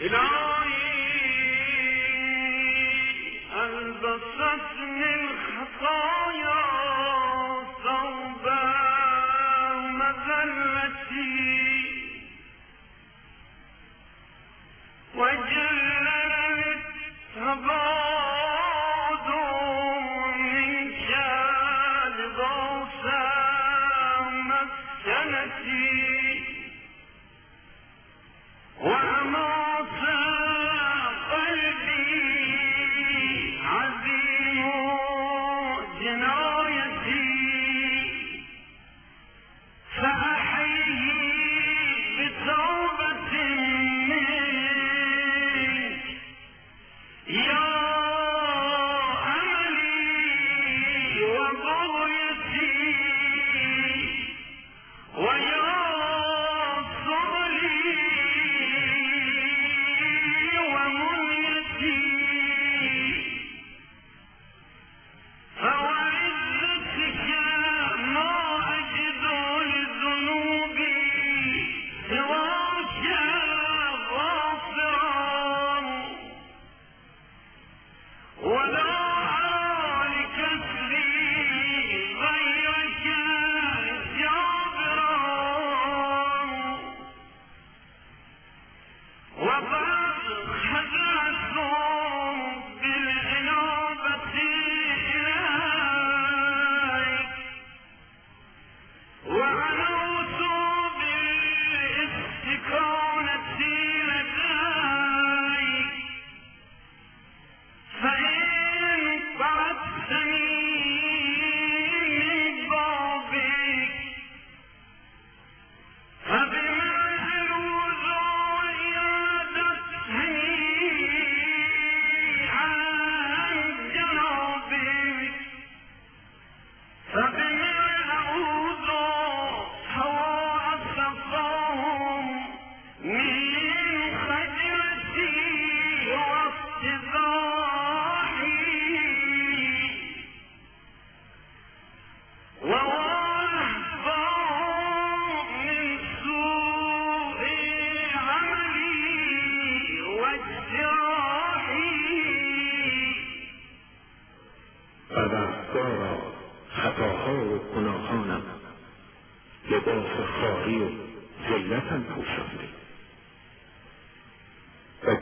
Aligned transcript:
ہلا 0.00 0.45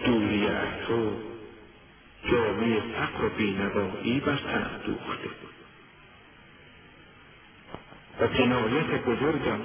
دوری 0.05 0.47
از 0.49 0.69
تو 0.89 1.19
جامعه 2.25 2.81
فقر 2.81 3.25
و 3.25 3.29
بینوایی 3.29 4.21
بر 4.21 4.37
تن 4.37 4.81
دوخته. 4.87 5.31
و 8.21 8.27
جنایت 8.27 9.05
بزرگم 9.05 9.61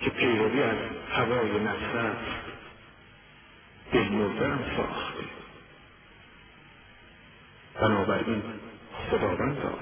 که 0.00 0.10
پیروی 0.10 0.62
از 0.62 0.78
هوای 1.12 1.60
نفس 1.60 1.94
است 1.94 2.42
دلمردهام 3.92 4.64
ساخته. 4.76 5.24
بنابراین 7.80 8.42
خداوندا 9.10 9.78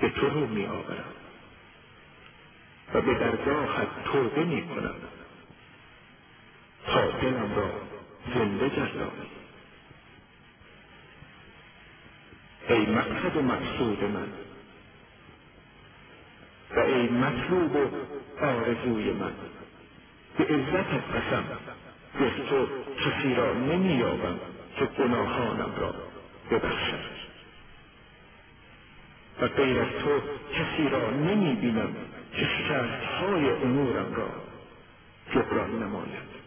به 0.00 0.10
تو 0.10 0.30
رو 0.30 0.46
میآورم 0.46 1.14
و 2.94 3.00
به 3.00 3.14
درگاهت 3.14 4.04
توبه 4.04 4.44
می 4.44 4.68
کنم 4.68 4.94
تا 6.86 7.10
دلم 7.10 7.54
را 7.56 7.89
زنده 8.34 8.68
گردان 8.68 9.12
ای 12.68 12.86
مقصد 12.86 13.36
و 13.36 13.42
مقصود 13.42 14.04
من. 14.04 14.28
و 16.76 16.80
ای 16.80 17.08
مطلوب 17.08 17.76
و 17.76 17.90
آرزوی 18.44 19.12
من. 19.12 19.32
به 20.38 20.44
عزتت 20.44 21.04
قسم. 21.16 21.44
به 22.18 22.30
تو 22.30 22.68
کسی 22.96 23.34
را 23.34 23.52
نمییابم 23.54 24.38
که 24.76 24.84
گناهانم 24.84 25.72
را 25.76 25.94
ببخشد 26.50 27.20
و 29.40 29.48
غیر 29.48 29.80
از 29.80 29.88
تو 30.04 30.20
کسی 30.54 30.88
را 30.88 31.10
نمی 31.10 31.54
بینم 31.54 31.96
که 32.32 32.48
شرطهای 32.68 33.50
امورم 33.50 34.14
را 34.14 34.28
جبران 35.34 35.82
نماید. 35.82 36.39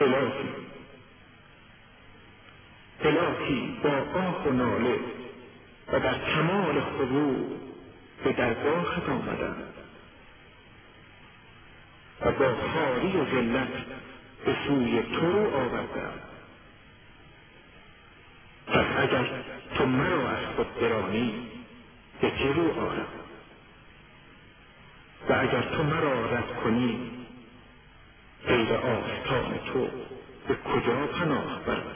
الهی 0.00 0.48
الهی 3.00 3.78
با 3.82 4.20
آه 4.20 4.46
و 4.46 4.52
ناله 4.52 4.98
و 5.92 6.00
در 6.00 6.18
کمال 6.34 6.80
خضوع 6.80 7.58
به 8.24 8.32
درگاهت 8.32 9.08
آمدم 9.08 9.56
و 12.20 12.32
با 12.32 12.54
خاری 12.54 13.16
و 13.16 13.24
ذلت 13.24 13.68
به 14.44 14.56
سوی 14.66 15.02
تو 15.02 15.32
رو 15.32 15.54
آوردم 15.56 16.12
پس 18.66 18.86
اگر 18.98 19.44
تو 19.74 19.86
مرا 19.86 20.28
از 20.28 20.46
خود 20.56 20.80
برانی 20.80 21.48
به 22.20 22.30
چه 22.30 22.52
رو 22.52 22.80
آرم؟ 22.80 23.06
و 25.28 25.32
اگر 25.32 25.62
تو 25.62 25.82
مرا 25.82 26.26
رد 26.26 26.56
کنی 26.64 27.10
غیر 28.46 28.74
آفتان 28.74 29.58
تو 29.58 29.90
به 30.48 30.54
کجا 30.56 31.06
پناه 31.06 31.60
برم 31.66 31.92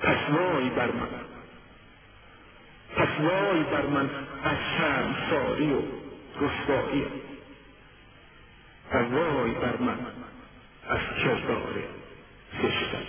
پس 0.00 0.30
وای 0.30 0.70
بر 0.70 0.90
من. 0.92 1.10
پس 2.96 3.08
وای 3.20 3.64
بر 3.64 3.86
من 3.86 4.10
از 4.44 4.58
شرم 4.78 5.16
ساری 5.30 5.72
و 5.72 5.82
رسوایی. 6.40 7.06
و 8.92 8.98
وای 8.98 9.54
بر 9.54 9.76
من 9.76 10.06
از 10.84 11.00
کردار 11.24 11.84
زشتم 12.62 13.06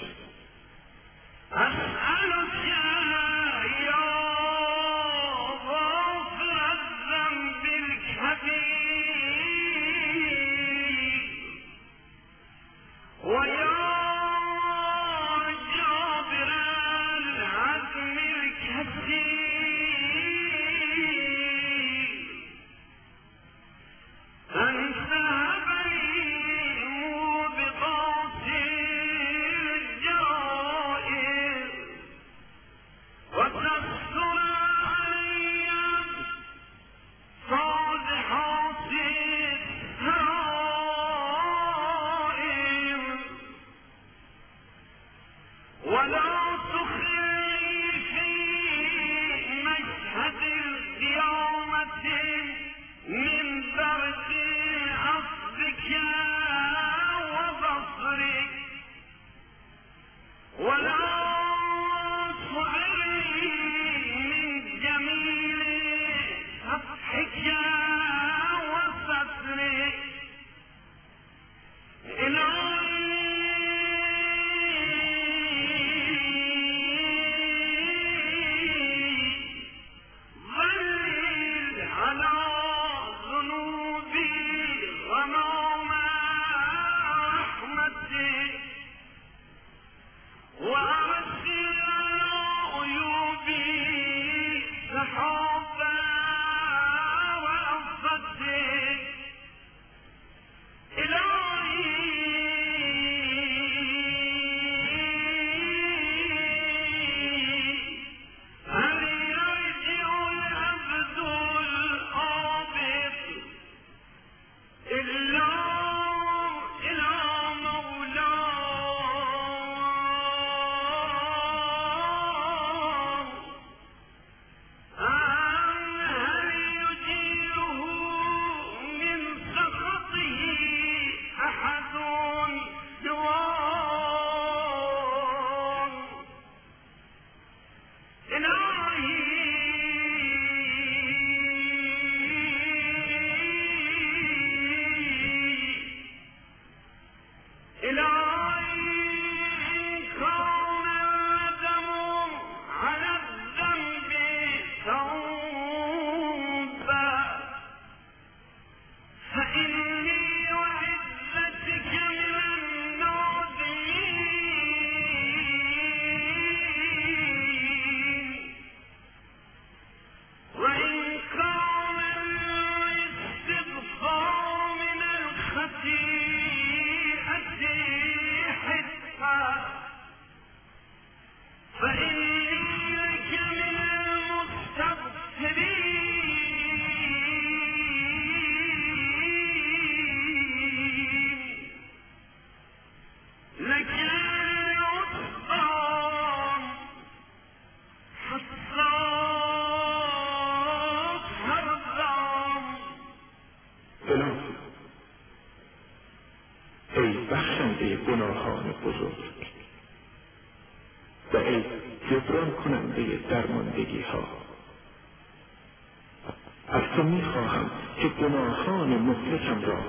را 219.65 219.83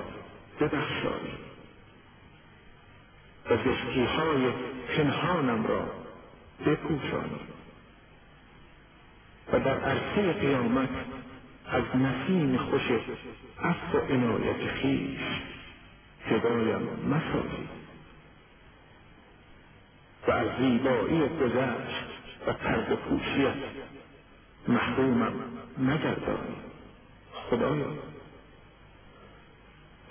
ببخشایی 0.59 1.33
و 3.49 3.57
زشتی 3.57 4.03
های 4.03 4.51
پنهانم 4.97 5.67
را 5.67 5.85
بپوشانی 6.65 7.39
و 9.53 9.59
در 9.59 9.79
عرصه 9.79 10.33
قیامت 10.33 10.89
از 11.67 11.83
نسیم 11.95 12.57
خوش 12.57 12.91
عفو 13.63 13.97
و 13.97 14.01
عنایت 14.01 14.67
خیش 14.67 15.19
جدایم 16.29 16.89
مسازی. 17.09 17.67
و 20.27 20.31
از 20.31 20.47
زیبایی 20.59 21.19
گذشت 21.19 22.05
و 22.47 22.53
پرد 22.53 22.95
پوشیت 22.95 23.55
محرومم 24.67 25.33
نگردانی. 25.77 26.55
خدایا. 27.49 28.14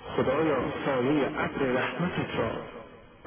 خدایا 0.05 0.57
سایه 0.85 1.27
ابر 1.27 1.65
رحمتت 1.65 2.35
را 2.37 2.51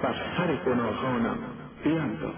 بر 0.03 0.15
سر 0.37 0.57
گناهانم 0.57 1.39
بینداز. 1.85 2.33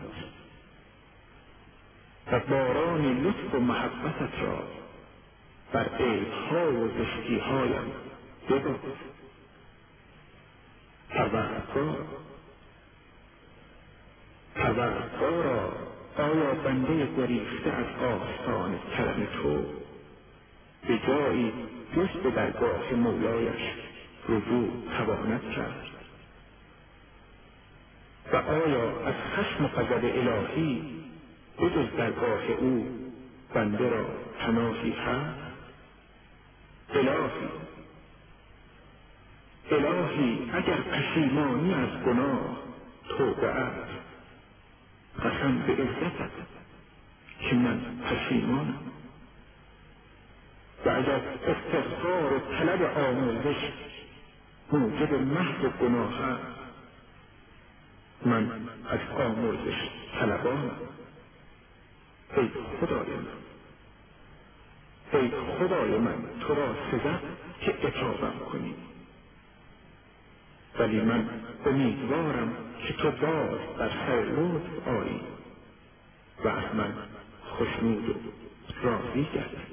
و 2.33 2.41
باران 2.41 3.23
لطف 3.23 3.55
و 3.55 3.61
محبتت 3.61 4.43
را 4.43 4.63
بر 5.73 5.89
عیبها 5.97 6.73
و 6.73 6.89
زشتیهایم 6.89 7.93
ببار 8.51 8.79
پروردگار 11.11 12.07
پروردگارا 14.55 15.73
آیا 16.19 16.55
بنده 16.55 17.07
گریخته 17.17 17.71
از 17.73 17.87
آستان 18.05 18.79
کرم 18.99 19.27
تو؟ 19.43 19.65
به 20.89 20.99
جایی 21.07 21.53
جز 21.97 22.09
به 22.23 22.31
درگاه 22.31 22.95
مولایش 22.95 23.63
رجوع 24.31 24.69
تواند 24.99 25.51
کرد 25.57 25.87
و 28.33 28.37
آیا 28.37 29.07
از 29.07 29.15
خشم 29.15 29.67
غضب 29.67 30.05
الهی 30.05 30.83
بجز 31.59 31.97
درگاه 31.97 32.45
او 32.59 32.87
بنده 33.55 33.89
را 33.89 34.07
پناهی 34.39 34.91
هست؟ 34.91 35.41
الهی. 36.95 37.49
الهی 39.71 40.51
اگر 40.53 40.77
پشیمانی 40.77 41.75
از 41.75 41.89
گناه 42.07 42.59
توبه 43.09 43.47
است 43.49 43.91
قسم 45.19 45.59
به 45.59 45.73
عزتت 45.73 46.31
که 47.41 47.57
من 47.57 47.81
پشیمانم. 48.11 48.91
و 50.87 50.89
اگر 50.91 51.21
استغفار 51.47 52.33
و 52.33 52.39
طلب 52.39 52.83
آموزش 52.99 53.73
موجب 54.73 55.15
محو 55.15 55.69
گناه 55.71 56.21
است 56.23 56.61
من 58.27 58.51
از 58.91 59.01
آموزش 59.21 59.89
طلبانم 60.21 60.77
ای 62.37 62.51
خدای 62.81 63.17
من. 63.17 63.39
ای 65.13 65.31
خدای 65.59 65.99
من 65.99 66.17
تو 66.41 66.55
را 66.55 66.75
سزد 66.91 67.21
که 67.61 67.89
اتابم 67.89 68.39
کنی. 68.53 68.75
ولی 70.79 71.01
من 71.01 71.29
امیدوارم 71.67 72.55
که 72.87 72.93
تو 72.95 73.11
باز 73.11 73.61
بر 73.79 73.91
سر 73.91 74.23
لطف 74.25 74.89
آیی 74.89 75.21
و 76.45 76.49
از 76.49 76.75
من 76.75 76.95
خوشنود 77.45 78.11
و 78.11 78.15
راضی 78.83 79.29
گردی. 79.35 79.70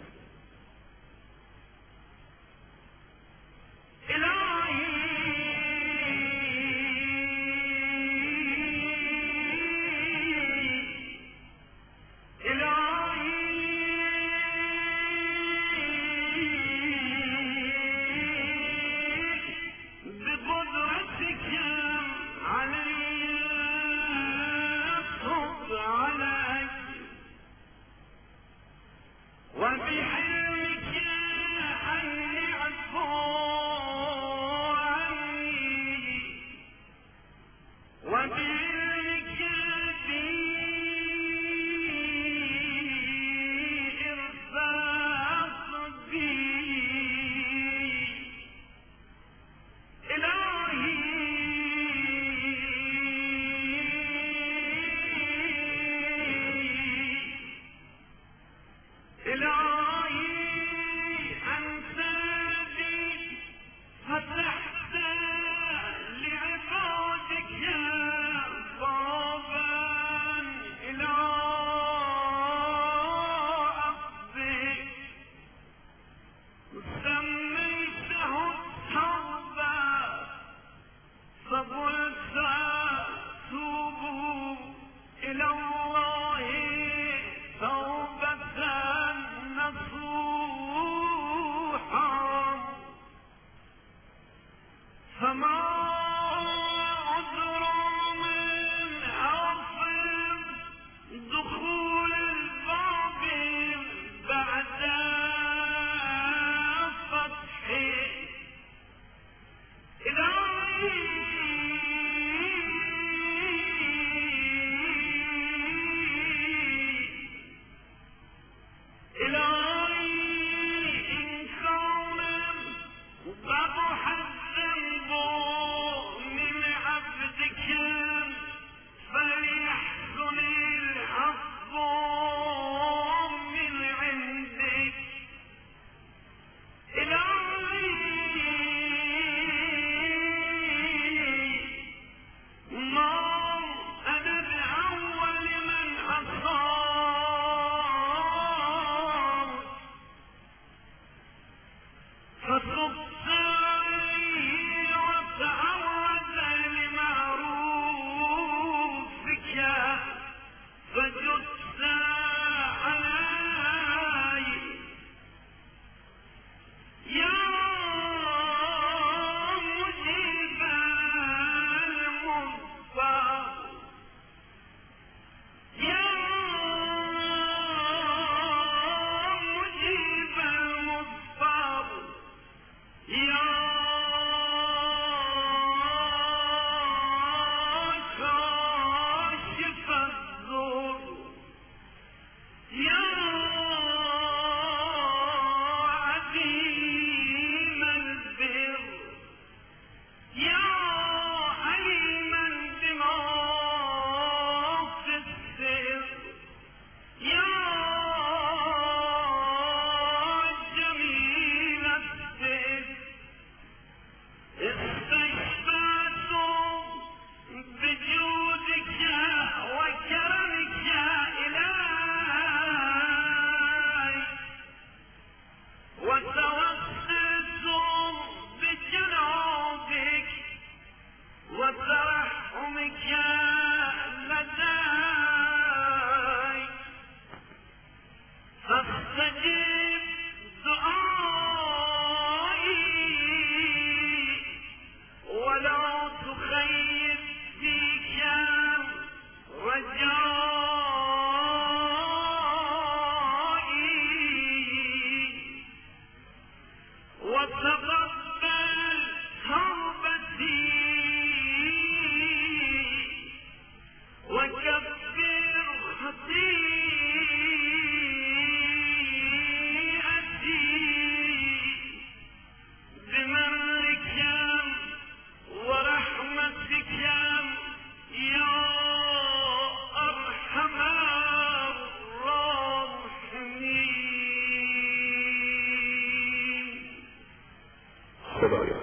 خدایا. 288.47 288.81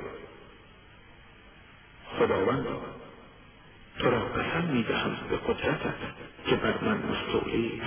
خداوند 2.19 2.67
تو 3.99 4.11
را 4.11 4.21
قسم 4.21 4.65
می 4.65 4.83
دهم 4.83 5.17
به 5.31 5.37
قدرتت 5.37 5.95
که 6.47 6.57
بر 6.57 6.85
من 6.85 6.99
مستولی. 6.99 7.83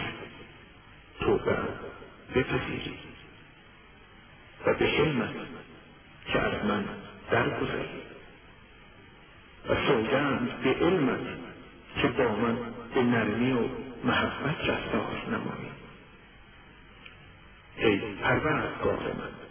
تو 1.20 1.38
بر 1.38 1.68
بپذیری 2.36 3.00
و 4.66 4.74
به 4.74 4.86
حلمت 4.86 5.36
که 6.26 6.40
از 6.40 6.66
من 6.66 6.86
درگذری. 7.32 8.02
و 9.70 9.76
سوگند 9.88 10.62
به 10.64 10.74
علمت 10.74 11.28
که 12.02 12.08
با 12.08 12.36
من 12.36 12.58
به 12.96 13.04
نرمی 13.04 13.52
و 13.52 13.70
محبت 14.04 14.70
رفتار 14.70 15.24
نمایی. 15.28 15.72
ای 17.78 17.98
پروردگار 17.98 19.14
من 19.14 19.47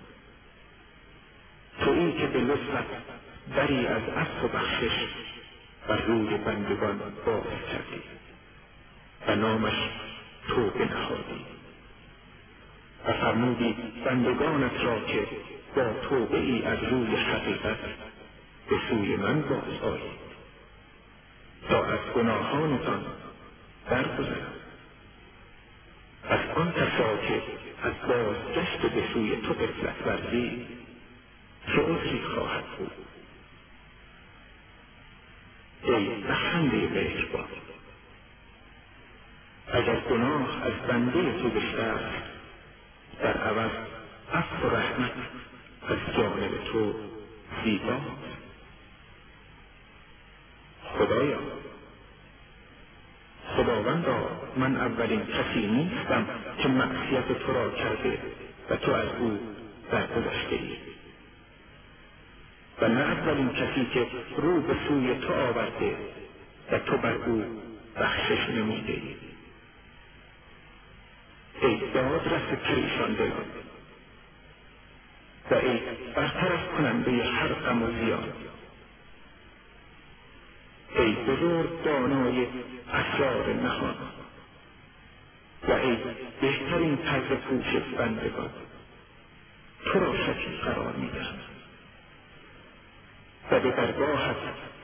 بندگانت 14.07 14.81
را 14.85 15.01
که 15.01 15.27
با 15.77 15.93
توبه 16.09 16.39
ای 16.39 16.63
از 16.63 16.79
روی 16.91 17.17
حقیقت 17.17 17.79
به 18.71 18.77
سوی 18.91 19.17
من 19.17 19.41
باز 19.43 19.83
آیید 19.83 20.27
تا 21.69 21.85
از 21.85 21.99
گناهانتان 22.15 23.05
درگذرم 23.91 24.53
از 26.29 26.41
آن 26.57 26.73
کسا 26.73 27.17
که 27.17 27.43
از 27.83 27.93
بازگشت 28.09 28.81
به 28.81 29.03
سوی 29.13 29.37
تو 29.37 29.53
قفلت 29.53 30.07
ورزی 30.07 30.67
چه 31.67 31.83
عذری 31.83 32.23
خواهد 32.35 32.65
بود 32.79 32.93
ای 35.83 36.23
بخنده 36.23 36.77
مهربان 36.77 37.49
اگر 39.73 40.01
گناه 40.01 40.67
از 40.67 40.73
بنده 40.89 41.43
تو 41.43 41.49
بیشتر 41.49 42.01
در 43.23 43.37
عوض 43.37 43.71
عفو 44.33 44.67
و 44.69 44.77
رحمت 44.77 45.13
از 45.89 45.99
جانب 46.17 46.65
تو 46.73 46.95
زیباست 47.65 48.27
خدایا 50.99 51.39
خداوندا 53.57 54.41
اولین 54.77 55.27
کسی 55.27 55.67
نیستم 55.67 56.27
که 56.59 56.69
معصیت 56.69 57.33
تو 57.33 57.53
را 57.53 57.71
کرده 57.71 58.19
و 58.71 58.77
تو 58.77 58.93
از 58.93 59.09
او 59.19 59.39
درگذشته 59.91 60.57
ای. 60.57 60.77
و 62.81 62.89
نه 62.89 63.01
اولین 63.01 63.53
کسی 63.53 63.87
که 63.95 64.07
رو 64.37 64.61
به 64.61 64.77
سوی 64.89 65.15
تو 65.15 65.33
آورده 65.33 65.97
و 66.73 66.79
تو 66.79 66.97
بر 66.97 67.15
او 67.15 67.45
بخشش 67.97 68.49
نموده 68.49 68.93
ای. 68.93 69.17
ای 71.63 71.81
دادرس 71.95 72.43
پریشان 72.65 73.13
دلان. 73.15 73.45
و 75.51 75.55
ای 75.55 75.81
برطرف 76.15 76.69
کننده 76.77 77.25
هر 77.25 77.49
غم 77.49 77.83
و 77.83 77.91
زیان. 77.91 78.33
ای 80.97 81.13
بزرگ 81.13 81.85
دانای 81.85 82.47
اسرار 82.93 83.55
نهان. 83.55 83.95
و 85.69 85.73
ای 85.73 85.97
بهترین 86.41 86.97
طرز 86.97 87.39
پوش 87.39 87.67
بندگان. 87.99 88.51
تو 89.85 89.99
را 89.99 90.17
شکیل 90.17 90.57
قرار 90.65 90.93
می‌دهم. 90.93 91.39
و 93.51 93.61
به 93.61 93.71
درگاهت 93.71 94.37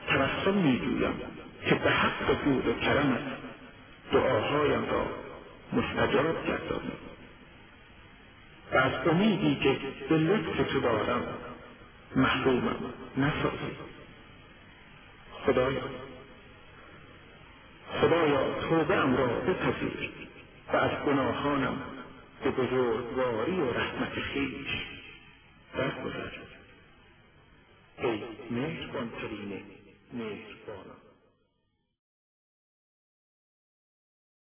توسل 0.07 0.53
میجویم 0.53 1.21
که 1.65 1.75
به 1.75 1.89
حق 1.89 2.43
بود 2.43 2.67
و 2.67 2.73
کرمت 2.73 3.21
دعاهایم 4.11 4.85
را 4.89 5.05
مستجاب 5.73 6.47
گردانید 6.47 7.03
و 8.73 8.77
از 8.77 9.07
امیدی 9.07 9.55
که 9.55 9.77
به 10.09 10.17
لطف 10.17 10.71
تو 10.71 10.79
دارم 10.79 11.23
محرومم 12.15 12.93
نسازی. 13.17 13.77
خدایا 15.45 15.81
خدایا 18.01 18.61
توبه 18.61 18.95
را 18.95 19.27
بپذیر. 19.27 20.09
و 20.73 20.75
از 20.77 20.91
گناهانم 21.05 21.81
به 22.43 22.51
بزرگواری 22.51 23.61
و 23.61 23.71
رحمت 23.73 24.13
خیش 24.13 24.67
درگذر. 25.77 26.31
ای 27.97 28.23
مهربان 28.51 29.09
ترین 29.09 29.63
مهربانم 30.13 31.02